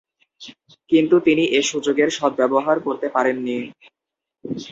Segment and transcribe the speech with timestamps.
[0.91, 3.57] কিন্তু তিনি এ সুযোগের সদ্ব্যবহার করতে পারেননি।